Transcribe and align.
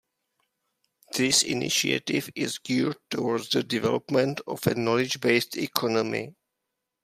This 1.15 1.43
initiative 1.43 2.31
is 2.33 2.57
geared 2.57 2.97
towards 3.11 3.49
the 3.49 3.61
development 3.61 4.41
of 4.47 4.65
a 4.65 4.73
knowledge-based 4.73 5.57
economy. 5.57 6.33